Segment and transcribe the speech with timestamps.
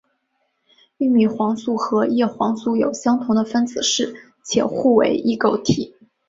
[0.97, 5.95] 玉米黄素和叶黄素有相同的分子式且互为异构体。